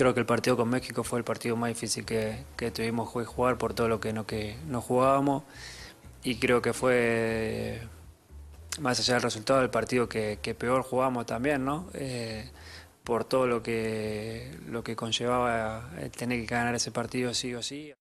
[0.00, 3.26] creo que el partido con México fue el partido más difícil que, que tuvimos que
[3.26, 5.42] jugar por todo lo que no, que no jugábamos
[6.24, 7.82] y creo que fue
[8.80, 11.90] más allá del resultado del partido que, peor jugamos también, ¿no?
[11.92, 12.48] Eh,
[13.04, 17.62] por todo lo que, lo que conllevaba el tener que ganar ese partido sí o
[17.62, 17.92] sí.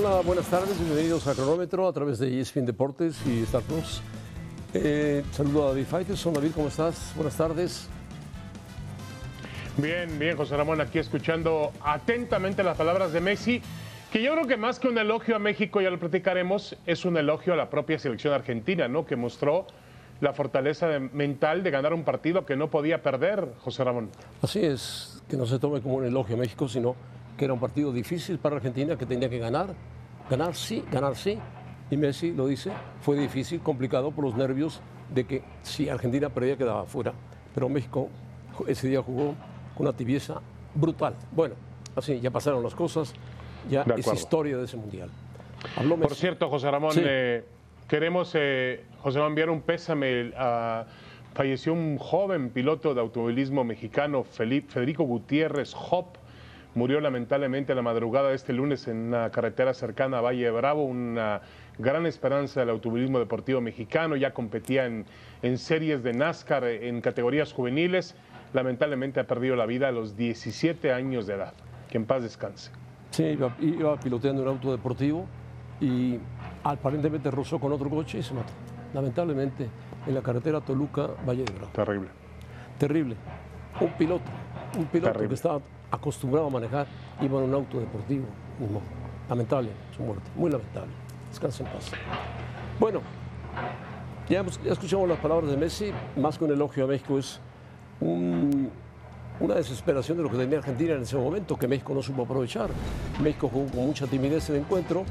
[0.00, 4.00] Hola, buenas tardes, bienvenidos a Cronómetro a través de ESPN Deportes y Star Plus.
[4.72, 6.34] Eh, saludo a David Faitelson.
[6.34, 7.12] David, ¿cómo estás?
[7.16, 7.88] Buenas tardes.
[9.76, 13.60] Bien, bien, José Ramón, aquí escuchando atentamente las palabras de Messi,
[14.12, 17.16] que yo creo que más que un elogio a México, ya lo platicaremos, es un
[17.16, 19.04] elogio a la propia selección argentina, ¿no?
[19.04, 19.66] Que mostró
[20.20, 24.10] la fortaleza de- mental de ganar un partido que no podía perder, José Ramón.
[24.42, 26.94] Así es, que no se tome como un elogio a México, sino
[27.38, 29.68] que era un partido difícil para Argentina que tenía que ganar.
[30.28, 31.38] Ganar sí, ganar sí.
[31.90, 32.70] Y Messi lo dice,
[33.00, 34.82] fue difícil, complicado por los nervios
[35.14, 37.14] de que si Argentina perdía quedaba fuera.
[37.54, 38.10] Pero México
[38.66, 39.34] ese día jugó
[39.74, 40.42] con una tibieza
[40.74, 41.14] brutal.
[41.32, 41.54] Bueno,
[41.96, 43.14] así ya pasaron las cosas,
[43.70, 45.08] ya es historia de ese mundial.
[45.76, 47.00] Habló Por cierto, José Ramón, Sí.
[47.04, 47.44] eh,
[47.88, 50.32] queremos, eh, José Ramón, enviar un pésame.
[50.36, 50.84] a-
[51.34, 56.16] falleció un joven piloto de automovilismo mexicano, Felipe- Federico Gutiérrez Hop.
[56.78, 61.40] Murió lamentablemente la madrugada de este lunes en una carretera cercana a Valle Bravo, una
[61.76, 64.14] gran esperanza del automovilismo deportivo mexicano.
[64.14, 65.04] Ya competía en,
[65.42, 68.14] en series de NASCAR eh, en categorías juveniles.
[68.52, 71.52] Lamentablemente ha perdido la vida a los 17 años de edad.
[71.90, 72.70] Que en paz descanse.
[73.10, 75.26] Sí, iba, iba piloteando un auto deportivo
[75.80, 76.20] y
[76.62, 78.52] aparentemente rozó con otro coche y se mató.
[78.94, 79.68] Lamentablemente,
[80.06, 81.72] en la carretera Toluca-Valle de Bravo.
[81.72, 82.08] Terrible.
[82.78, 83.16] Terrible.
[83.80, 84.30] Un piloto,
[84.78, 85.28] un piloto Terrible.
[85.30, 85.60] que estaba
[85.90, 86.86] acostumbrado a manejar,
[87.20, 88.24] iba en un auto deportivo.
[89.28, 90.90] Lamentable su muerte, muy lamentable.
[91.30, 91.90] Descansa en paz.
[92.80, 93.00] Bueno,
[94.28, 97.40] ya, escuchamos las palabras de Messi, más que un elogio a México, es
[98.00, 98.70] un-
[99.40, 102.70] una desesperación de lo que tenía Argentina en ese momento, que México no supo aprovechar.
[103.22, 105.04] México jugó con mucha timidez el encuentro,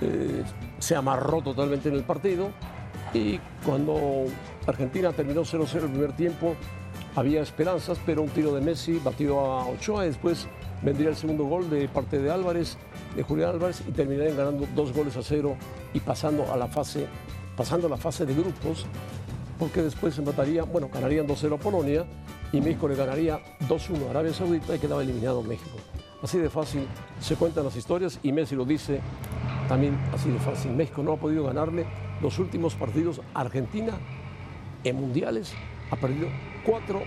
[0.00, 0.42] eh,
[0.78, 2.50] se amarró totalmente en el partido
[3.12, 4.24] y cuando
[4.66, 6.54] Argentina terminó 0-0 el primer tiempo,
[7.16, 10.48] había esperanzas, pero un tiro de Messi batió a Ochoa y después
[10.82, 12.76] vendría el segundo gol de parte de Álvarez,
[13.16, 15.56] de Julián Álvarez, y terminarían ganando dos goles a cero
[15.92, 17.06] y pasando a la fase,
[17.56, 18.86] pasando a la fase de grupos,
[19.58, 22.06] porque después empataría, bueno, ganarían 2-0 a Polonia
[22.52, 25.76] y México le ganaría 2-1 a Arabia Saudita y quedaba eliminado México.
[26.22, 26.86] Así de fácil
[27.20, 29.00] se cuentan las historias y Messi lo dice
[29.68, 30.72] también así de fácil.
[30.72, 31.86] México no ha podido ganarle
[32.20, 33.92] los últimos partidos a Argentina
[34.84, 35.52] en mundiales,
[35.90, 36.28] ha perdido
[36.62, 37.02] cuatro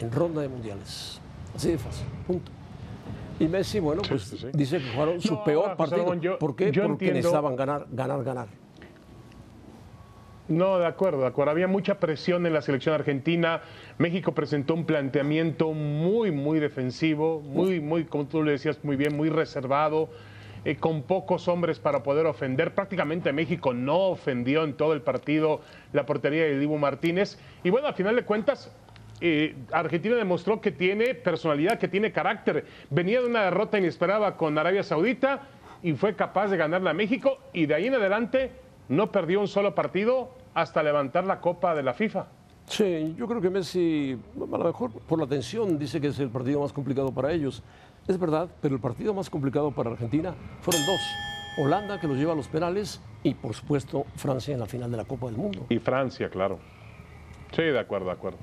[0.00, 1.20] en ronda de mundiales.
[1.54, 2.50] Así de fácil, punto.
[3.38, 4.46] Y Messi, bueno, pues sí, sí.
[4.52, 6.14] dice que jugaron su No, peor partido.
[6.14, 6.70] Yo- ¿Por qué?
[6.70, 8.46] yo Porque entiendo- necesitaban ganar, ganar, ganar.
[10.46, 11.50] No, de acuerdo, de acuerdo.
[11.52, 13.62] Había mucha presión en la selección argentina.
[13.96, 19.16] México presentó un planteamiento muy, muy defensivo, muy, muy, como tú le decías muy bien,
[19.16, 20.10] muy reservado,
[20.64, 22.74] eh, con pocos hombres para poder ofender.
[22.74, 25.60] Prácticamente México no ofendió en todo el partido
[25.92, 27.38] la portería de Dibu Martínez.
[27.62, 28.72] Y bueno, al final de cuentas,
[29.20, 32.66] eh, Argentina demostró que tiene personalidad, que tiene carácter.
[32.90, 35.42] Venía de una derrota inesperada con Arabia Saudita
[35.82, 38.50] y fue capaz de ganarla a México y de ahí en adelante
[38.88, 42.26] no perdió un solo partido hasta levantar la Copa de la FIFA.
[42.66, 46.30] Sí, yo creo que Messi, a lo mejor por la tensión, dice que es el
[46.30, 47.62] partido más complicado para ellos.
[48.06, 51.00] Es verdad, pero el partido más complicado para Argentina fueron dos.
[51.56, 54.96] Holanda, que los lleva a los penales, y por supuesto Francia en la final de
[54.96, 55.66] la Copa del Mundo.
[55.68, 56.58] Y Francia, claro.
[57.54, 58.38] Sí, de acuerdo, de acuerdo.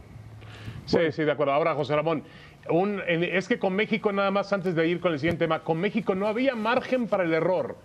[0.85, 1.53] Sí, sí, de acuerdo.
[1.53, 2.23] Ahora, José Ramón,
[2.69, 5.77] un- es que con México, nada más antes de ir con el siguiente tema, con
[5.77, 7.75] México no había margen para el error.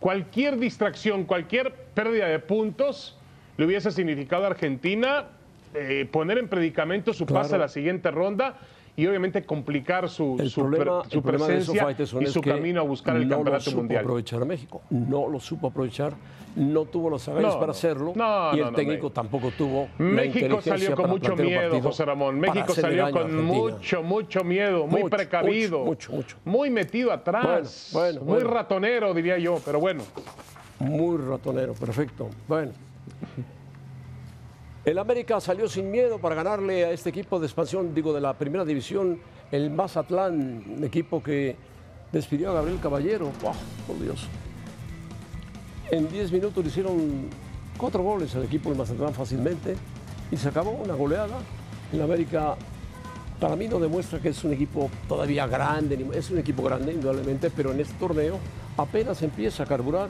[0.00, 3.16] Cualquier distracción, cualquier pérdida de puntos
[3.56, 5.26] le hubiese significado a Argentina
[5.74, 7.42] eh, poner en predicamento su Claro.
[7.44, 8.56] pase a la siguiente ronda
[8.94, 13.36] y obviamente complicar su, El su problema, presencia y su camino a buscar el no
[13.36, 14.04] campeonato lo supo mundial.
[14.04, 14.82] aprovechar a México.
[14.90, 16.12] No lo supo aprovechar,
[16.56, 20.38] no tuvo los agallas No, para hacerlo No, y el técnico tampoco tuvo la México
[20.40, 22.38] inteligencia salió con mucho miedo, José Ramón.
[22.38, 25.78] México salió con mucho, mucho miedo, muy Mucho, precavido.
[25.84, 26.36] mucho, mucho, mucho.
[26.44, 27.90] Muy metido atrás.
[27.94, 28.50] Bueno, bueno, muy bueno.
[28.50, 30.02] ratonero, diría yo, pero bueno.
[30.80, 32.28] Muy ratonero, perfecto.
[32.46, 32.72] Bueno.
[34.84, 38.34] El América salió sin miedo para ganarle a este equipo de expansión, digo, de la
[38.34, 39.20] primera división,
[39.52, 41.54] el Mazatlán, equipo que
[42.10, 43.30] despidió a Gabriel Caballero.
[43.42, 43.52] ¡Wow!
[43.86, 44.26] Por Dios.
[45.88, 47.28] En 10 minutos le hicieron
[47.78, 49.76] cuatro goles al equipo del Mazatlán fácilmente
[50.32, 51.38] y se acabó una goleada.
[51.92, 52.56] El América,
[53.38, 57.50] para mí, no demuestra que es un equipo todavía grande, es un equipo grande, indudablemente,
[57.50, 58.40] pero en este torneo
[58.76, 60.08] apenas empieza a carburar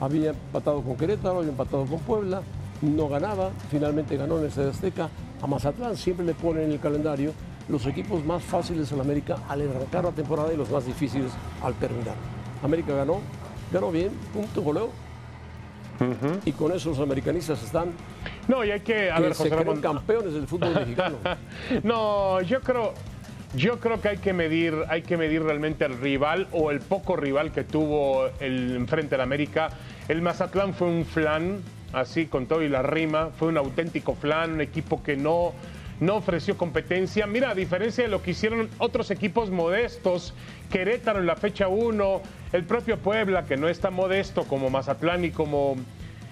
[0.00, 2.42] había empatado con Querétaro, había empatado con Puebla,
[2.82, 5.08] no ganaba, finalmente ganó en el Estadio Azteca.
[5.42, 7.32] A Mazatlán siempre le ponen en el calendario
[7.68, 11.30] los equipos más fáciles en América al arrancar la temporada y los más difíciles
[11.62, 12.14] al terminar.
[12.62, 13.20] América ganó,
[13.72, 14.90] ganó bien, punto, goleo.
[16.44, 17.92] Y con eso los americanistas están
[18.48, 19.80] No, y hay que, a que ver, José Ramón.
[19.80, 21.18] campeones del fútbol mexicano.
[21.84, 22.94] No, yo creo,
[23.54, 27.14] yo creo que hay que medir, hay que medir realmente el rival o el poco
[27.14, 29.68] rival que tuvo el enfrente del América.
[30.08, 31.60] El Mazatlán fue un flan,
[31.94, 35.52] así con todo y la rima, fue un auténtico flan, un equipo que no,
[36.00, 37.26] no ofreció competencia.
[37.26, 40.34] Mira, a diferencia de lo que hicieron otros equipos modestos,
[40.70, 45.24] Querétaro en la fecha 1, el propio Puebla, que no es tan modesto como Mazatlán
[45.24, 45.76] y como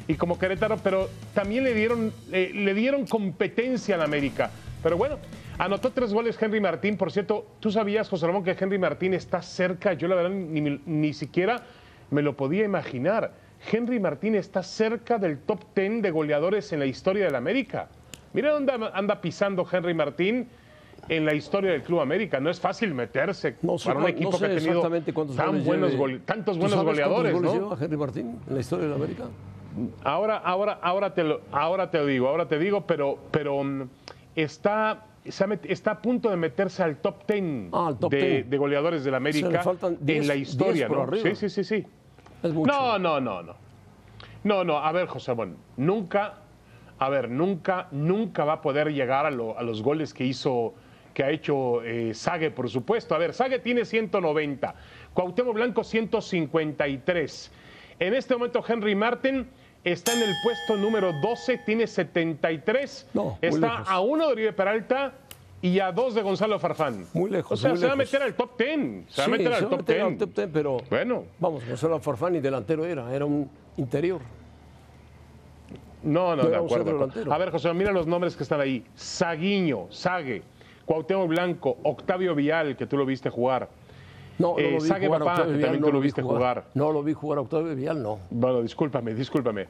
[0.08, 4.50] y como Querétaro, pero también le dieron, eh, le dieron competencia al América.
[4.82, 5.18] Pero bueno,
[5.58, 6.96] anotó tres goles Henry Martín.
[6.96, 9.92] Por cierto, ¿tú sabías, José Ramón, que Henry Martín está cerca?
[9.92, 11.62] Yo la verdad ni, ni siquiera
[12.10, 13.32] me lo podía imaginar.
[13.70, 17.88] Henry Martín está cerca del top 10 de goleadores en la historia del América.
[18.32, 20.48] Mira dónde anda pisando Henry Martín
[21.08, 22.40] en la historia del Club América.
[22.40, 24.82] No es fácil meterse No sé, para un equipo no sé que ha tenido
[25.36, 27.34] tan buenos gole- tantos ¿Tú buenos goleadores,
[27.80, 29.24] Henry Martín en la historia de la América?
[30.04, 33.82] Ahora, ahora, ahora te lo, ahora te lo digo, ahora te digo, pero, pero mm,
[34.36, 38.50] está, está a punto de meterse al top 10, Ah, de, 10.
[38.50, 41.22] de goleadores sea, le América faltan 10 en la historia, 10 por ¿no?
[41.22, 41.86] Sí, sí, sí, sí.
[42.42, 42.72] Es mucho.
[42.72, 43.54] No, no, no, no.
[44.44, 46.34] No, no, a ver, José Ramón, nunca,
[46.98, 50.74] a ver, nunca, nunca va a poder llegar a, lo- a los goles que hizo,
[51.14, 53.14] que ha hecho eh, Sague, por supuesto.
[53.14, 54.74] A ver, Sague tiene 190,
[55.14, 57.52] Cuauhtémoc Blanco 153.
[58.00, 59.48] En este momento Henry Martin
[59.84, 63.10] está en el puesto número 12, tiene 73.
[63.14, 65.12] No, está a uno de Oribe Peralta
[65.62, 67.06] y a dos de Gonzalo Farfán.
[67.14, 69.04] Muy lejos, O sea, se va a meter al top 10.
[69.08, 70.02] Se va a meter al top 10.
[70.02, 71.24] al top 10, pero Bueno.
[71.38, 74.20] vamos, Gonzalo Farfán ni delantero era, era un interior.
[76.02, 77.08] No, no, No de acuerdo.
[77.32, 78.84] A ver, José, mira los nombres que están ahí.
[78.96, 80.42] Saguiño, Sague,
[80.84, 83.68] Cuauhtémoc Blanco, Octavio Vial, que tú lo viste jugar.
[84.38, 85.92] No, no Eh, lo vi Sague jugar a Papá, Octavio que Vial, también no tú
[85.92, 86.64] lo vi viste jugar.
[86.74, 88.18] No lo vi jugar a Octavio Vial, no.
[88.30, 89.68] Bueno, discúlpame, discúlpame.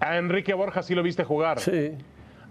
[0.00, 1.60] A Enrique Borja sí lo viste jugar.
[1.60, 1.92] Sí,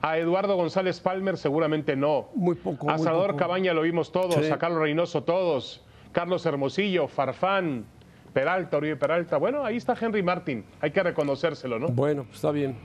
[0.01, 2.29] A Eduardo González Palmer seguramente no.
[2.35, 3.39] Muy poco, A Salvador poco.
[3.39, 4.35] Cabaña lo vimos todos.
[4.35, 4.51] Sí.
[4.51, 5.81] A Carlos Reynoso todos.
[6.11, 7.85] Carlos Hermosillo, Farfán,
[8.33, 9.37] Peralta, Oribe Peralta.
[9.37, 10.63] Bueno, ahí está Henry Martin.
[10.81, 11.87] Hay que reconocérselo, ¿no?
[11.89, 12.75] bueno, pues está bien.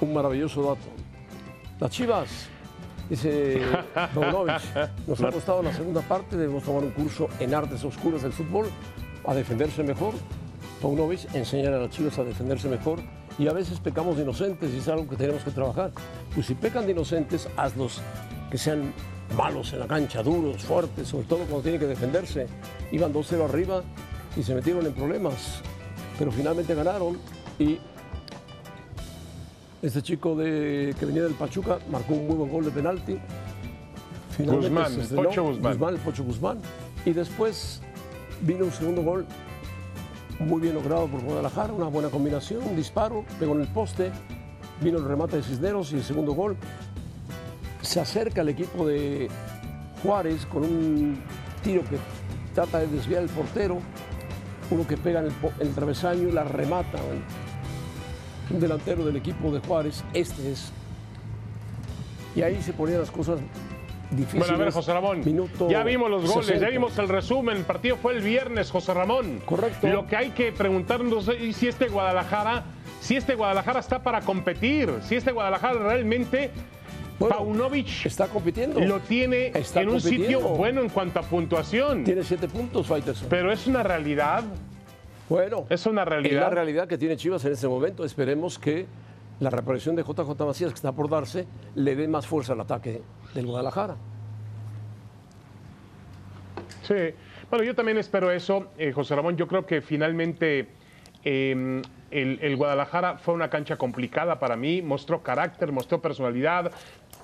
[0.00, 0.88] Un maravilloso dato.
[1.78, 2.48] Las Chivas,
[3.08, 3.60] dice
[4.14, 4.60] Paunovic,
[5.06, 8.66] nos ha costado la segunda parte, debemos tomar un curso en artes oscuras del fútbol
[9.24, 10.14] a defenderse mejor.
[10.80, 12.98] Paunovic enseñar a las Chivas a defenderse mejor
[13.38, 15.92] y a veces pecamos de inocentes y es algo que tenemos que trabajar.
[16.34, 18.00] Pues si pecan de inocentes, hazlos
[18.50, 18.92] que sean
[19.36, 22.46] malos en la cancha, duros, fuertes, sobre todo cuando tienen que defenderse.
[22.90, 23.82] Iban 2-0 arriba
[24.36, 25.60] y se metieron en problemas,
[26.18, 27.18] pero finalmente ganaron
[27.58, 27.78] y
[29.82, 33.18] este chico de, que venía del Pachuca marcó un muy buen gol de penalti.
[34.36, 35.94] Finalmente Guzmán, se estrenó, Pocho Guzmán.
[35.94, 36.58] el Pocho Guzmán.
[37.04, 37.80] Y después
[38.42, 39.26] vino un segundo gol
[40.42, 44.10] muy bien logrado por Guadalajara, una buena combinación, un disparo, pegó en el poste,
[44.80, 46.56] vino el remate de Cisneros y el segundo gol.
[47.80, 49.28] Se acerca el equipo de
[50.02, 51.22] Juárez con un
[51.62, 51.98] tiro que
[52.54, 53.78] trata de desviar el portero,
[54.70, 56.98] uno que pega en el, en el travesaño y la remata.
[58.50, 60.70] Un delantero del equipo de Juárez, este es.
[62.34, 63.38] Y ahí se ponían las cosas
[64.16, 64.46] difíciles.
[64.48, 65.22] Bueno, a ver, José Ramón.
[65.24, 66.66] Minuto ya vimos los goles, 60.
[66.66, 67.56] ya vimos el resumen.
[67.58, 69.40] El partido fue el viernes, José Ramón.
[69.44, 69.86] Correcto.
[69.88, 72.64] Lo que hay que preguntarnos es si este Guadalajara,
[73.00, 76.50] si este Guadalajara está para competir, si este Guadalajara realmente
[77.18, 78.80] Bueno, Paunovic Está compitiendo.
[78.80, 82.04] lo tiene Está en un sitio bueno en cuanto a puntuación.
[82.04, 83.28] Tiene siete puntos, Faitelson.
[83.28, 84.42] Pero es una realidad,
[85.28, 86.50] Bueno, es una es la realidad.
[86.52, 88.04] realidad que tiene Chivas en este momento.
[88.04, 88.86] Esperemos que
[89.40, 93.02] la reaparición de JJ Macías, que está por darse, le dé más fuerza al ataque
[93.34, 93.96] del Guadalajara.
[96.82, 96.94] Sí,
[97.50, 99.36] bueno, yo también espero eso, eh, José Ramón.
[99.36, 100.68] Yo creo que finalmente
[101.24, 106.72] eh, el, Guadalajara fue una cancha complicada para mí, mostró carácter, mostró personalidad,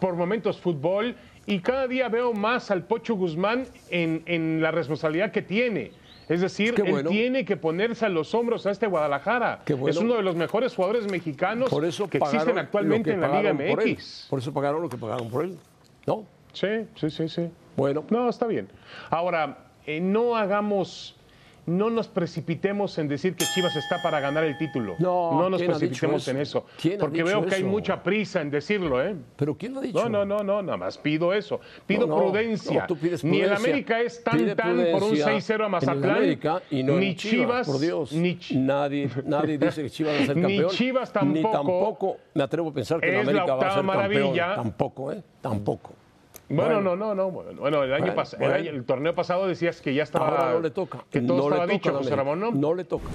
[0.01, 5.43] por momentos fútbol, y cada día veo más al Pocho Guzmán en la responsabilidad que
[5.43, 5.93] tiene.
[6.29, 9.63] Es decir, Qué él tiene que ponerse a los hombros a este Guadalajara.
[9.65, 9.91] Qué bueno.
[9.91, 13.29] Es uno de los mejores jugadores mexicanos Por eso que existen actualmente que en la
[13.29, 13.95] Liga pagaron por él.
[13.95, 14.27] MX.
[14.29, 15.59] Por eso pagaron lo que pagaron por él.
[16.07, 16.25] ¿No?
[16.53, 17.51] Sí, sí, sí, sí.
[17.77, 18.69] Bueno, No, está bien.
[19.11, 21.17] Ahora, eh, no hagamos,
[21.69, 24.97] no nos precipitemos en decir que Chivas está para ganar el título.
[24.99, 26.31] No, nos ¿quién ha dicho precipitemos eso?
[26.31, 26.67] en eso.
[26.81, 27.71] ¿Quién ha Porque veo que hay eso?
[27.71, 29.15] mucha prisa en decirlo, ¿eh?
[29.37, 30.09] ¿Pero quién lo ha dicho?
[30.09, 31.61] No, no, no, no, nada más pido eso.
[31.87, 32.81] Pido No, no, prudencia.
[32.81, 33.69] no, tú pides Ni el prudencia.
[33.71, 36.11] América es tan Pide tan por un prudencia 6-0 a Mazatlán.
[36.17, 38.13] América y no ni Chivas, por Dios.
[38.13, 40.71] ni Chi- nadie, nadie dice que Chivas va a ser Ni campeón.
[40.71, 43.75] Chivas Ni tampoco tampoco me atrevo a pensar que el es la América va a
[43.75, 44.21] ser maravilla.
[44.55, 44.57] campeón.
[44.65, 45.23] Tampoco, ¿eh?
[45.41, 45.93] Tampoco.
[46.49, 46.97] Bueno, Bueno.
[46.97, 47.31] no, no, no.
[47.31, 48.57] Bueno, el año Bueno, pasado, bueno.
[48.57, 50.29] el, torneo pasado decías que ya estaba.
[50.29, 51.05] Ahora no le toca.
[51.11, 52.51] Que todo no estaba le dicho, toca José Ramón, ¿no?
[52.53, 53.09] No le toca.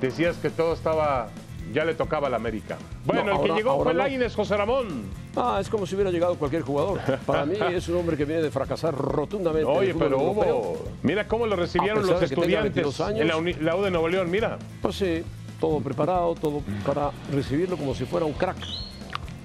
[0.00, 1.28] Decías que todo estaba.
[1.72, 2.76] Ya le tocaba al América.
[3.04, 3.94] Bueno, No, el que llegó fue.
[3.94, 5.04] Lainez, José Ramón.
[5.36, 6.98] Ah, es como si hubiera llegado cualquier jugador.
[7.24, 9.70] Para mí es un hombre que viene de fracasar rotundamente.
[9.70, 10.56] en Oye, pero europeo.
[10.56, 10.84] hubo.
[11.04, 13.20] Mira cómo lo recibieron los estudiantes 22 años.
[13.20, 14.28] en la, uni- la U de Nuevo León.
[14.28, 14.58] Mira.
[14.82, 15.22] Pues sí,
[15.60, 18.56] todo preparado, todo para recibirlo como si fuera un crack.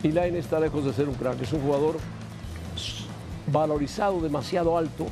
[0.01, 1.97] Y Laine está lejos de ser un crack, es un jugador
[3.51, 5.05] valorizado demasiado alto,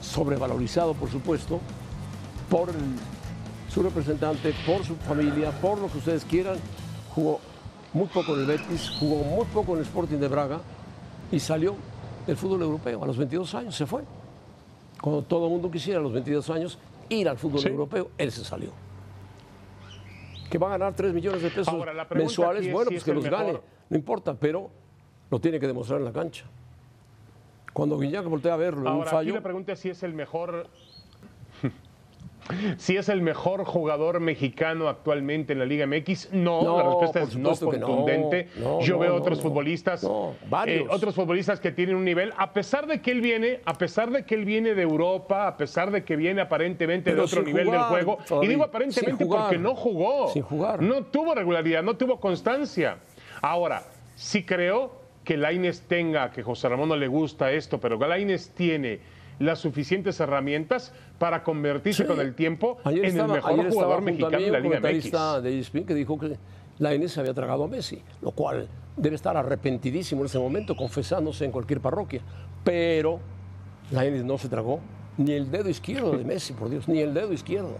[0.00, 1.60] sobrevalorizado por supuesto,
[2.50, 2.74] por el-
[3.70, 6.56] su representante, por su familia, por lo que ustedes quieran.
[7.14, 7.40] Jugó
[7.92, 10.60] muy poco en el Betis, jugó muy poco en el Sporting de Braga
[11.32, 11.74] y salió
[12.26, 13.02] del fútbol europeo.
[13.02, 14.02] A los 22 años se fue.
[15.00, 16.78] Cuando todo el mundo quisiera a los 22 años
[17.08, 17.68] ir al fútbol Sí.
[17.68, 18.70] europeo, él se salió
[20.50, 23.12] que va a ganar 3 millones de pesos Ahora, mensuales, bueno, si pues es que
[23.14, 23.58] los gane,
[23.90, 24.70] no importa, pero
[25.30, 26.44] lo tiene que demostrar en la cancha.
[27.74, 30.02] Cuando Guiñac voltea a verlo en un Ahora, aquí fallo, la pregunta es si es
[30.02, 30.68] el mejor.
[32.76, 37.22] Si es el mejor jugador mexicano actualmente en la Liga MX, no, No, la respuesta
[37.22, 38.50] es no contundente.
[38.56, 40.82] No, Yo veo otros futbolistas, No, varios.
[40.82, 44.10] eh, otros futbolistas que tienen un nivel, a pesar de que él viene, a pesar
[44.10, 47.42] de que él viene de Europa, a pesar de que viene aparentemente Pero de otro
[47.44, 49.42] nivel jugar, del juego, y digo aparentemente jugar.
[49.44, 50.82] porque no jugó, Sin jugar.
[50.82, 52.98] no tuvo regularidad, no tuvo constancia.
[53.40, 53.84] Ahora,
[54.16, 58.50] sí creo que Laines tenga, que José Ramón no le gusta esto, pero que Laines
[58.50, 59.00] tiene
[59.38, 62.08] las suficientes herramientas para convertirse Sí.
[62.08, 65.34] con el tiempo ayer en estaba, el mejor jugador mexicano de la un Liga comentarista
[65.38, 65.42] MX.
[65.42, 66.36] de ESPN que dijo que
[66.78, 70.76] la N se había tragado a Messi, lo cual debe estar arrepentidísimo en ese momento,
[70.76, 72.20] confesándose en cualquier parroquia.
[72.62, 73.18] Pero
[73.90, 74.80] la N no se tragó
[75.16, 77.76] ni el dedo izquierdo de Messi, por Dios, ni el dedo izquierdo.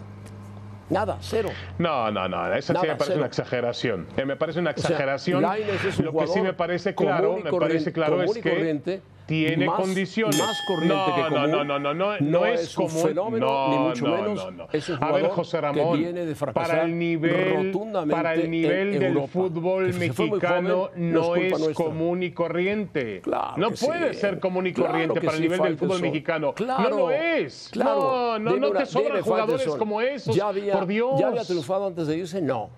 [0.90, 1.50] Nada, cero.
[1.78, 3.18] No, no, no, esa sí Nada, me parece cero.
[3.18, 4.06] una exageración.
[4.16, 5.42] Eh, me parece una sea, exageración.
[5.42, 8.80] Lainez es un Lo que sí me parece claro, me parece claro es que
[9.26, 10.38] tiene más- condiciones.
[10.38, 11.50] más corriente no, que común.
[11.50, 13.02] no, no, no, no, No no es es un común.
[13.02, 14.44] fenómeno, no, ni mucho no, menos.
[14.44, 14.66] no, no.
[14.72, 17.72] Es un A ver, José que Ramón, viene de fracasar para el nivel,
[18.10, 19.28] para el nivel del Europa.
[19.32, 23.20] fútbol Que mexicano joven, no es común y corriente.
[23.22, 23.86] Claro no que sí.
[23.86, 26.52] puede ser común y corriente que para el sí, nivel del fútbol mexicano.
[26.52, 27.68] Claro, no lo es.
[27.72, 28.38] Claro.
[28.38, 30.34] No, no, te sobran jugadores como esos.
[30.36, 31.18] Ya había, por Dios.
[31.18, 32.42] ¿Ya había triunfado antes de irse?
[32.42, 32.68] No.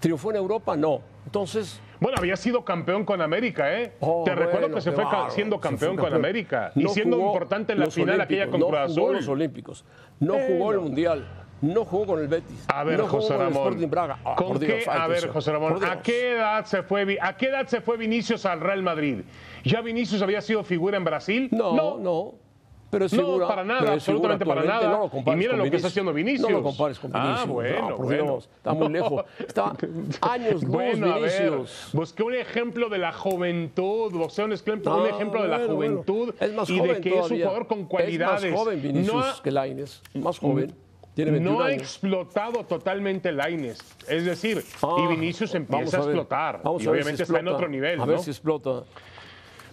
[0.00, 0.76] ¿Triunfó en Europa?
[0.76, 1.00] No.
[1.24, 3.92] Entonces, Bueno, había sido campeón con América, ¿eh?
[4.00, 7.28] Oh, Te recuerdo que se fue siendo campeón fue con América y No siendo jugó
[7.28, 9.12] importante en la final aquella con Cruz no Azul.
[9.16, 9.84] los Olímpicos.
[10.20, 11.26] No jugó el Mundial.
[11.60, 12.64] No jugó con el Betis.
[12.68, 13.90] A ver, no jugó José con el Ramón.
[13.90, 14.18] Braga.
[14.36, 14.84] ¿Con qué?
[14.88, 18.46] A ver, José Ramón, ¿a qué edad se fue a qué edad se fue Vinicius
[18.46, 19.22] al Real Madrid?
[19.64, 21.48] ¿Ya Vinicius había sido figura en Brasil?
[21.50, 22.34] No, no.
[22.90, 24.90] Pero es No, para nada, pero es figura absolutamente para nada.
[24.90, 25.92] No lo Y compares mira con lo que está Vinicius.
[25.92, 26.50] haciendo Vinicius.
[26.50, 27.48] No lo compares con Ah, Vinicius.
[27.52, 28.22] bueno, no, por bueno.
[28.24, 29.24] Dios, está muy lejos.
[29.38, 29.72] Está
[30.22, 31.90] años luz Bueno, a ver, Vinicius.
[31.92, 36.34] busqué un ejemplo de la juventud, busqué un ejemplo, un Ah, ejemplo de la juventud
[36.40, 38.44] Es más y de que es un jugador con cualidades.
[38.44, 40.00] Es más joven Vinicius ha- que Lainez.
[40.14, 40.74] Más joven.
[41.14, 43.80] Tiene 21 no ha explotado totalmente Laines.
[44.08, 46.60] Es decir, Ah, y Vinicius vamos empieza a, explotar.
[46.62, 48.00] Vamos y a obviamente si está en otro nivel.
[48.00, 48.84] A ver si explota.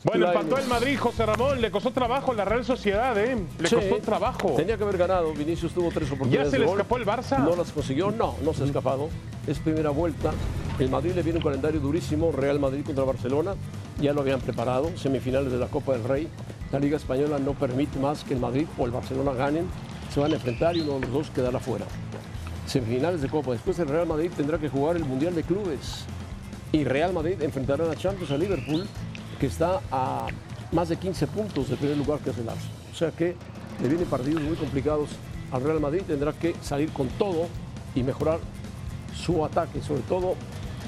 [0.06, 1.60] Bueno, empató el Madrid, José Ramón.
[1.60, 3.36] Le costó trabajo la Real Sociedad, ¿eh?
[3.58, 4.54] Le Sí, costó trabajo.
[4.56, 5.34] Tenía que haber ganado.
[5.34, 6.46] Vinicius tuvo tres oportunidades.
[6.48, 6.80] ¿Ya se de le gol.
[6.80, 7.40] escapó el Barça?
[7.40, 8.12] No las consiguió.
[8.12, 9.10] No, no se ha escapado.
[9.48, 10.32] Es primera vuelta.
[10.78, 12.32] El Madrid le viene un calendario durísimo.
[12.32, 13.56] Real Madrid contra Barcelona.
[14.00, 14.96] Ya lo habían preparado.
[14.96, 16.28] Semifinales de la Copa del Rey.
[16.72, 19.66] La Liga Española no permite más que el Madrid o el Barcelona ganen.
[20.14, 21.86] Se van a enfrentar y uno de los dos quedará fuera.
[22.68, 23.54] Semifinales de Copa.
[23.54, 26.06] Después el Real Madrid tendrá que jugar el Mundial de Clubes.
[26.72, 28.86] Y Real Madrid enfrentará a Champions a Liverpool,
[29.39, 30.27] que está a
[30.72, 32.75] más de 15 puntos del primer lugar que es el Arsenal.
[32.92, 33.36] O sea que
[33.82, 35.10] le vienen partidos muy complicados
[35.51, 36.01] al Real Madrid.
[36.08, 37.48] Tendrá que salir con todo
[37.94, 38.39] y mejorar
[39.15, 39.82] su ataque.
[39.82, 40.36] Sobre todo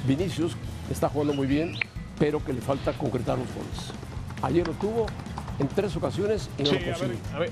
[0.07, 0.55] Vinicius,
[0.87, 1.73] que está jugando muy bien,
[2.19, 3.91] pero que le falta concretar los goles.
[4.41, 5.05] Ayer lo tuvo
[5.59, 7.35] en tres ocasiones y no Sí, lo a ver, consiguió.
[7.35, 7.51] a ver.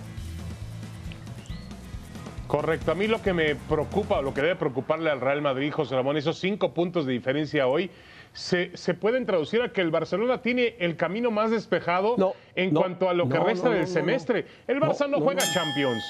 [2.47, 2.91] Correcto.
[2.91, 6.15] A mí lo que me preocupa, lo que debe preocuparle al Real Madrid, José Ramón,
[6.15, 7.89] esos cinco puntos de diferencia hoy,
[8.35, 12.73] se, se pueden traducir a que el Barcelona tiene el camino más despejado No, en
[12.73, 14.45] no, cuanto a lo que no, resta del semestre.
[14.67, 15.41] El Barça no, no, juega.
[15.53, 16.03] Champions.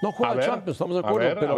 [0.00, 1.56] No juega ver, Champions, estamos de a acuerdo, ver, a pero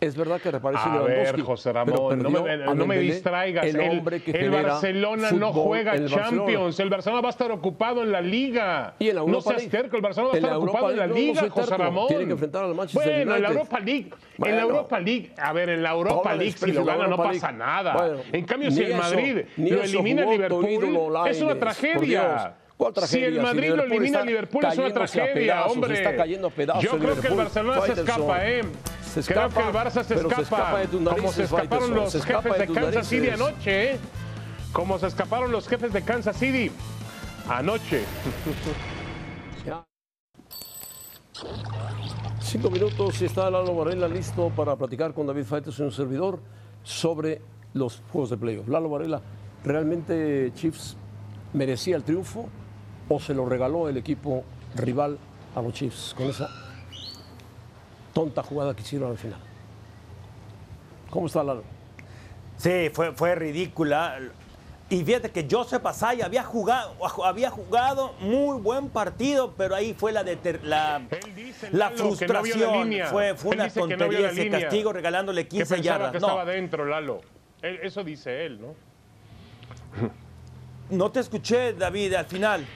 [0.00, 3.66] Es verdad que reapareció A ver, José Ramón, no me, no me distraigas.
[3.66, 6.36] El, El, hombre que el Barcelona no juega en el Barcelona.
[6.36, 6.80] Champions.
[6.80, 8.94] El Barcelona va a estar ocupado en la Liga.
[8.98, 10.96] Y en la no seas terco, el Barcelona va a En la estar ocupado en
[10.98, 11.76] la League, no, no Liga, soy José.
[11.76, 12.08] Ramón.
[12.08, 13.52] Tiene que enfrentar al Manchester bueno, en la United.
[13.52, 14.04] Europa League.
[14.04, 14.56] En Bueno.
[14.56, 15.32] la Europa League.
[15.36, 17.92] A ver, en la Europa League, si lo la gana, no pasa nada.
[17.94, 21.40] Bueno, en cambio, si el eso, Madrid ni lo eso elimina tu Liverpool, ídolo es
[21.42, 23.28] una Lainez, por tragedia.
[23.28, 25.72] ¿Cuál Si el Si Madrid lo Liverpool elimina está Liverpool, es una a tragedia, pedazos,
[25.72, 25.94] hombre.
[25.94, 27.34] está cayendo a pedazos Yo creo que el.
[27.34, 28.62] Barcelona se escapa, ¿eh?
[29.02, 30.34] Se Creo que el Barça se escapa.
[30.36, 33.98] se escapa de como se escaparon los se escapa jefes de Kansas City anoche, ¿eh?
[34.72, 36.70] Como se escaparon los jefes de Kansas City
[37.48, 38.04] anoche.
[42.40, 46.40] Cinco minutos y está Lalo Varela listo para platicar con David Faites, un servidor,
[46.82, 47.42] sobre
[47.74, 48.68] los juegos de playoff.
[48.68, 49.20] Lalo Varela,
[49.64, 50.96] ¿realmente Chiefs
[51.52, 52.48] merecía el triunfo
[53.08, 55.18] o se lo regaló el equipo rival
[55.54, 56.48] a los Chiefs con esa
[58.12, 59.38] tonta jugada que hicieron al final?
[61.10, 61.62] ¿Cómo está Lalo?
[62.56, 64.18] Sí, fue, fue ridícula.
[64.90, 70.12] Y fíjate que Joseph Asaya había jugado, había jugado muy buen partido, pero ahí fue
[70.12, 72.88] la, deter- la, Él dice, la Lalo, que no vio la frustración.
[72.88, 73.06] línea.
[73.06, 74.60] fue fue Él una que no tontería la ese línea.
[74.60, 76.12] castigo regalándole Que 15 pensaba yardas.
[76.12, 77.20] que No, estaba dentro, Lalo.
[77.60, 78.74] Él- eso dice él, ¿no?
[80.90, 82.66] no te escuché, David, al final.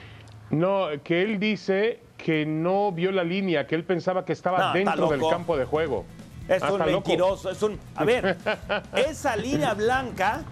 [0.49, 4.73] No, que él dice que no vio la línea, que él pensaba que estaba No,
[4.73, 6.05] dentro del campo de juego.
[6.47, 6.91] Es Ah, un loco.
[6.91, 7.79] mentiroso, es un...
[7.95, 8.37] A ver,
[8.95, 10.43] esa línea blanca,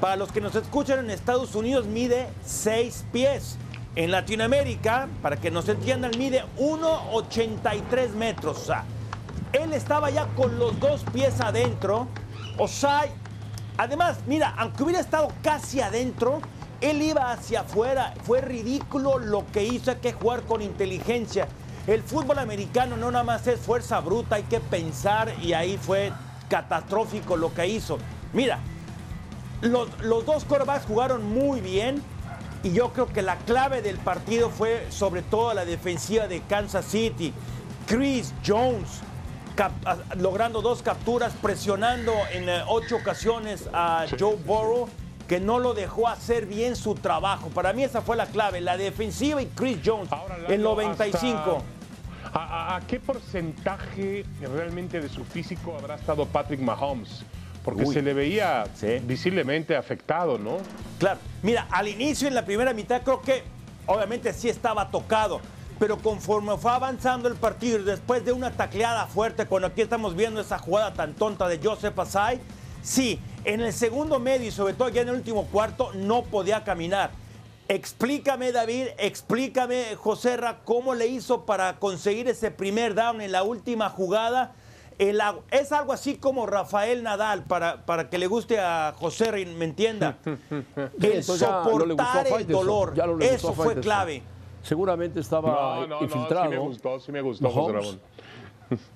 [0.00, 3.56] para los que nos escuchan en Estados Unidos, mide 6 pies.
[3.94, 8.58] En Latinoamérica, para que nos entiendan, mide 1,83 metros.
[8.58, 8.84] O sea,
[9.52, 12.06] él estaba ya con los dos pies adentro.
[12.58, 13.06] O sea,
[13.78, 16.40] además, mira, aunque hubiera estado casi adentro,
[16.80, 18.14] él iba hacia afuera.
[18.24, 19.90] Fue ridículo lo que hizo.
[19.90, 21.48] Hay que jugar con inteligencia.
[21.86, 26.12] El fútbol americano no nada más es fuerza bruta, hay que pensar y ahí fue
[26.48, 27.98] catastrófico lo que hizo.
[28.32, 28.58] Mira,
[29.60, 32.02] los, los dos quarterbacks jugaron muy bien
[32.64, 36.86] y yo creo que la clave del partido fue sobre todo la defensiva de Kansas
[36.86, 37.32] City.
[37.86, 38.88] Chris Jones
[39.54, 39.72] cap-
[40.16, 44.88] logrando dos capturas, presionando en eh, ocho ocasiones a Joe Burrow,
[45.28, 47.48] que no lo dejó hacer bien su trabajo.
[47.48, 51.62] Para mí esa fue la clave, la defensiva y Chris Jones Ahora, Lalo, en 95.
[52.24, 57.24] hasta- ¿A, qué porcentaje realmente de su físico habrá estado Patrick Mahomes?
[57.64, 57.94] Porque Uy.
[57.94, 58.98] se le veía Sí.
[59.04, 60.58] visiblemente afectado, ¿no?
[60.98, 63.42] Claro, mira, al inicio en la primera mitad creo que
[63.86, 65.40] obviamente sí estaba tocado,
[65.78, 70.14] pero conforme fue avanzando el partido y después de una tacleada fuerte, cuando aquí estamos
[70.14, 72.40] viendo esa jugada tan tonta de Joseph Asai,
[72.82, 76.64] sí, en el segundo medio y sobre todo ya en el último cuarto no podía
[76.64, 77.10] caminar.
[77.68, 83.44] Explícame, David, explícame, José Ra, cómo le hizo para conseguir ese primer down en la
[83.44, 84.54] última jugada.
[84.98, 89.38] El es algo así como Rafael Nadal, para, para que le guste a José Ra
[89.40, 90.18] y me entienda.
[91.02, 94.22] El soportar el dolor, ya no le gustó eso fue clave.
[94.62, 96.44] Seguramente estaba No, no, no, infiltrado.
[96.44, 97.84] sí me gustó, sí me gustó, José Mahomes.
[97.84, 98.00] Ramón.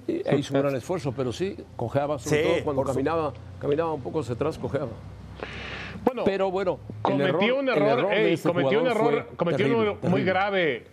[0.07, 3.93] Y- E hizo un gran esfuerzo, pero sí, cojeaba, sobre Sí, todo cuando caminaba, caminaba
[3.93, 4.89] un poco hacia atrás, cojeaba.
[6.05, 10.25] Bueno, Pero bueno, el cometió un error, este cometió un error, cometió un muy terrible.
[10.25, 10.87] grave.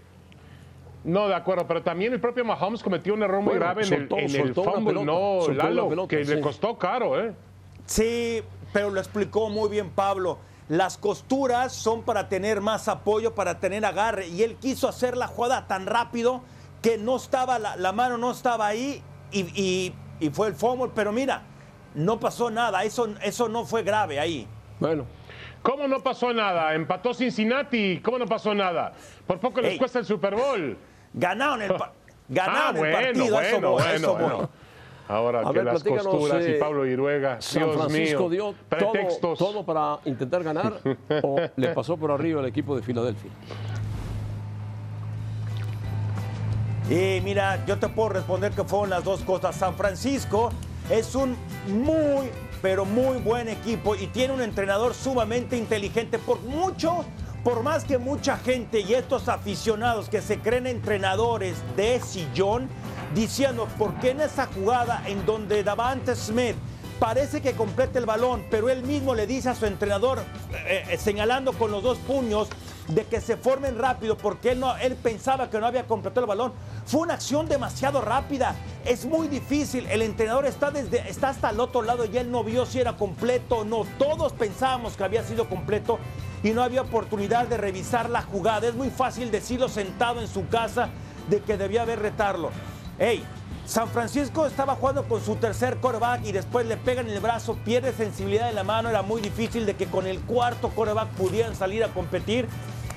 [1.03, 3.93] No, de acuerdo, pero también el propio Mahomes cometió un error muy Bueno, grave en
[3.93, 6.35] el, en el fumble, pelota, no, Lalo, pelota, que sí.
[6.35, 7.33] le costó caro, ¿eh?
[7.85, 8.41] Sí,
[8.73, 10.37] pero lo explicó muy bien Pablo.
[10.67, 14.27] Las costuras son para tener más apoyo, para tener agarre.
[14.27, 16.41] Y él quiso hacer la jugada tan rápido
[16.87, 20.89] que no estaba, la, la mano no estaba ahí y, y- y fue el fumble.
[20.95, 21.41] Pero mira,
[21.95, 22.85] no pasó nada.
[22.85, 24.47] Eso, eso no fue grave ahí.
[24.79, 25.05] Bueno,
[25.63, 26.73] ¿Cómo no pasó nada?
[26.75, 28.93] Empató Cincinnati, ¿cómo no pasó nada?
[29.25, 29.77] Por poco les Ey.
[29.77, 30.77] cuesta el Super Bowl.
[31.13, 31.91] Ganaron el, pa-
[32.29, 33.37] ganaron ah, el bueno, partido.
[33.37, 34.49] a eso bueno, bueno, eso bueno.
[35.09, 38.55] Ahora a que ver, las costuras y eh, Pablo Iruega, San Dios Francisco mío, dio
[38.69, 39.37] pretextos.
[39.37, 40.73] todo, todo para intentar ganar
[41.23, 43.31] o le pasó por arriba al equipo de Filadelfia.
[46.89, 49.55] Y mira, yo te puedo responder que fueron las dos cosas.
[49.57, 50.51] San Francisco
[50.89, 51.35] es un
[51.67, 52.29] muy,
[52.61, 56.17] pero muy buen equipo y tiene un entrenador sumamente inteligente.
[56.17, 57.03] Por mucho,
[57.43, 62.69] por más que mucha gente y estos aficionados que se creen entrenadores de sillón,
[63.13, 66.55] diciendo, ¿por qué en esa jugada en donde Davante Smith
[66.99, 70.19] parece que completa el balón, pero él mismo le dice a su entrenador,
[70.67, 72.47] eh, eh, señalando con los dos puños,
[72.87, 76.27] de que se formen rápido porque él, no, él pensaba que no había completado el
[76.27, 76.53] balón.
[76.85, 78.55] Fue una acción demasiado rápida.
[78.85, 79.85] Es muy difícil.
[79.87, 82.95] El entrenador está, desde, está hasta el otro lado y él no vio si era
[82.95, 83.83] completo o no.
[83.97, 85.99] Todos pensábamos que había sido completo
[86.43, 88.67] y no había oportunidad de revisar la jugada.
[88.67, 90.89] Es muy fácil decirlo sentado en su casa
[91.29, 92.51] de que debía haber retarlo.
[92.99, 93.23] Hey,
[93.65, 97.91] San Francisco estaba jugando con su tercer coreback y después le pegan el brazo, pierde
[97.91, 98.89] sensibilidad en la mano.
[98.89, 102.47] Era muy difícil de que con el cuarto coreback pudieran salir a competir.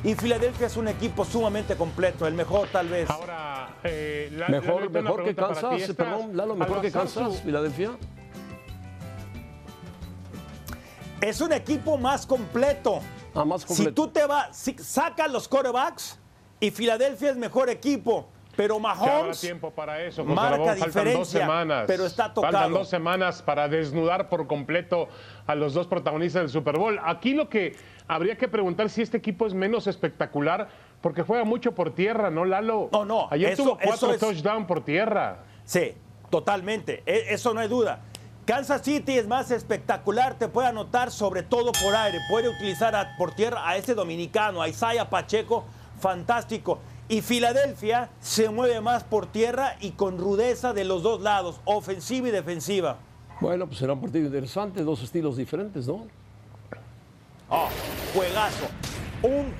[0.02, 3.08] Y Filadelfia es un equipo sumamente completo, el mejor tal vez.
[3.10, 5.34] Ahora, eh, la- Mejor, Lalo, una mejor que.
[5.34, 7.90] Kansas, ¿Estás- perdón, Lalo, al mejor que Kansas, su- Filadelfia.
[11.20, 13.00] Es un equipo más completo.
[13.34, 13.92] Ah, más Si completo.
[13.94, 16.18] tú te vas, si sacas los corebacks
[16.60, 18.28] y Filadelfia es mejor equipo,
[18.60, 20.66] pero Mahomes tiempo para eso, José marca Ramón.
[20.68, 21.84] Faltan dos diferencia, semanas.
[21.86, 22.68] pero está Faltan tocado.
[22.70, 25.08] dos semanas para desnudar por completo
[25.46, 27.00] a los dos protagonistas del Super Bowl.
[27.04, 27.74] Aquí lo que
[28.06, 30.68] habría que preguntar si este equipo es menos espectacular,
[31.00, 32.90] porque juega mucho por tierra, ¿no, Lalo?
[32.92, 35.38] No, no, Ayer eso- tuvo cuatro es- touchdowns por tierra.
[35.64, 35.94] Sí,
[36.28, 37.02] totalmente.
[37.06, 38.00] E- Eso no hay duda.
[38.44, 43.16] Kansas City es más espectacular, te puede anotar sobre todo por aire, puede utilizar a-
[43.16, 45.64] por tierra a ese dominicano, a Isaiah Pacheco,
[46.00, 46.80] fantástico.
[47.10, 52.28] Y Filadelfia se mueve más por tierra y con rudeza de los dos lados, ofensiva
[52.28, 52.96] y defensiva.
[53.40, 56.06] Bueno, pues será un partido interesante, dos estilos diferentes, ¿no?
[57.48, 57.68] Oh,
[58.14, 58.66] juegazo.
[59.22, 59.52] Un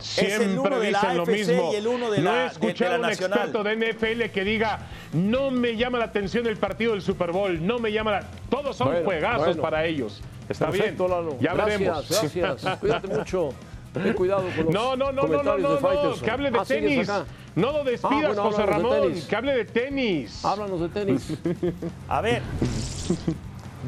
[0.00, 1.72] es el Siempre uno de la dicen lo AFC mismo.
[1.72, 3.38] y el uno de no la, he de- de escuchado la a un nacional.
[3.38, 4.78] experto de NFL que diga
[5.12, 8.20] no me llama la atención el partido del Super Bowl, no me llama la...
[8.48, 9.62] Todos son Bueno, juegazos bueno.
[9.62, 10.20] para ellos.
[10.48, 11.16] Está Perfecto, bien.
[11.16, 11.36] Lalo.
[11.40, 12.34] Ya gracias, veremos.
[12.34, 12.78] gracias.
[12.80, 13.50] Cuídate mucho.
[13.92, 17.06] Ten cuidado con los No, no, no, no, no, no, que hable de Ah, ¿sigues
[17.06, 17.10] tenis.
[17.54, 20.44] No lo despidas, Ah, bueno, José de Ramón, que hable de tenis.
[20.44, 21.32] Háblanos de tenis.
[22.08, 22.42] A ver,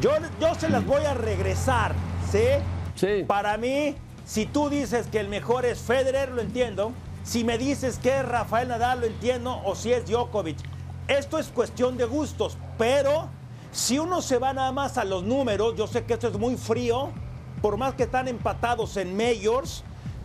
[0.01, 1.95] yo, yo se las voy a regresar,
[2.31, 2.43] ¿sí?
[2.95, 3.25] Sí.
[3.27, 6.93] Para mí, si tú dices que el mejor es Federer, lo entiendo.
[7.23, 9.61] Si me dices que es Rafael Nadal, lo entiendo.
[9.65, 10.59] O si es Djokovic.
[11.09, 12.59] Esto es cuestión de gustos.
[12.77, 13.29] Pero
[13.73, 16.57] si uno se va nada más a los números, yo sé que esto es muy
[16.57, 17.11] frío.
[17.63, 19.85] Por más que están empatados en Majors,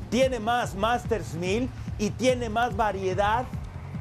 [0.10, 3.45] tiene más Masters 1000 y tiene más variedad,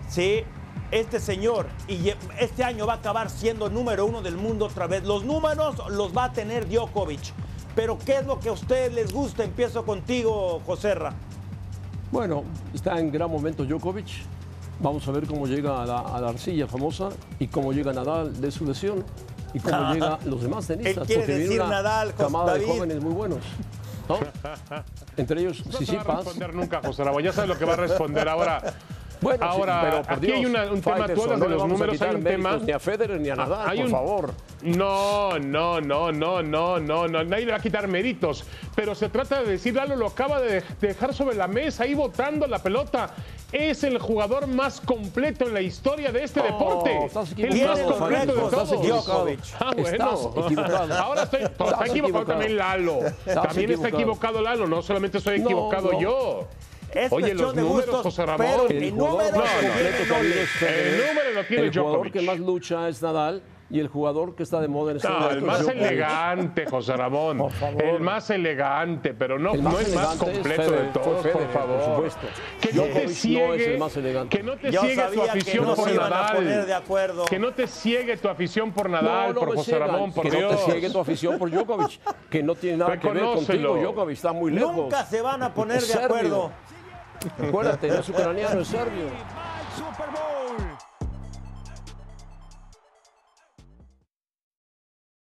[0.08, 0.42] ¿sí?
[0.90, 5.04] Este señor, y este año va a acabar siendo número uno del mundo otra vez.
[5.04, 7.32] Los números los va a tener Djokovic.
[7.74, 9.44] Pero ¿qué es lo que a ustedes les gusta?
[9.44, 11.12] Empiezo contigo, Joserra.
[12.10, 12.42] Bueno,
[12.72, 14.08] está en gran momento Djokovic.
[14.80, 18.40] Vamos a ver cómo llega a la, a la arcilla famosa y cómo llega Nadal
[18.40, 19.04] de su lesión
[19.52, 21.02] y cómo llegan los demás tenistas.
[21.02, 23.40] Él quiere porque decir una Nadal, camada de jóvenes muy buenos.
[24.08, 24.18] ¿No?
[25.16, 27.22] Entre ellos, No te va a responder nunca, José Ramón.
[27.22, 28.62] Ya sabes lo que va a responder ahora.
[29.20, 31.48] Bueno, sí, Ahora, pero por aquí Dios, hay una- un tema, tú hablas no de
[31.50, 34.34] los números, hay un tema- Ni a Federer ni a Nadal, hay por un- favor.
[34.62, 37.24] No, no, no, no, no, no, no.
[37.24, 38.44] Nadie le va a quitar méritos.
[38.74, 42.46] Pero se trata de decir, Lalo lo acaba de dejar sobre la mesa, ahí botando
[42.46, 43.10] la pelota.
[43.52, 47.04] Es el jugador más completo en la historia de este Oh, deporte.
[47.06, 48.52] estás el equivocado, más completo de todos.
[48.52, 49.26] estás equivocado.
[49.60, 49.88] Ah, bueno.
[49.90, 50.94] Estás equivocado.
[50.94, 52.24] Ahora estoy, está equivocado, equivocado.
[52.26, 52.98] también Lalo.
[53.24, 53.88] Estás también está equivocado.
[53.98, 56.00] equivocado Lalo, no solamente estoy No, equivocado no.
[56.00, 56.48] yo.
[56.98, 58.46] Es Oye, los de números, gustos, José Ramón.
[58.46, 61.08] pero El en jugador que que habido no es El Federer.
[61.08, 62.12] número lo tiene El jugador Djokovic.
[62.12, 65.30] que más lucha es Nadal y el jugador que está de moda en este No,
[65.30, 65.82] el más Djokovic.
[65.82, 67.36] elegante, José Ramón.
[67.38, 67.84] Por favor.
[67.84, 71.22] El más elegante, pero no, El no más es más es completo Federer, de todos,
[71.22, 71.76] Federer, por favor.
[71.76, 72.26] por supuesto.
[72.62, 74.36] Que no te no ciegue, el más elegante.
[74.38, 76.36] que no te Yo ciegue tu sabía que afición no por se iban a Nadal.
[76.36, 77.24] poner de acuerdo.
[77.26, 80.24] Que no te ciegue tu afición por No, Nadal, no por José ciegan, Ramón, por
[80.24, 80.50] que Dios.
[80.52, 83.68] no te ciegue tu afición por Djokovic, que no tiene nada que ver Reconócelo.
[83.68, 83.90] contigo.
[83.92, 84.74] Djokovic está muy lejos.
[84.74, 86.50] Nunca se van a poner Es de acuerdo.
[87.42, 89.08] Acuérdate, no es ucraniano, es serbio.